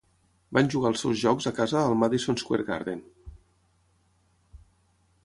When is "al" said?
1.81-1.93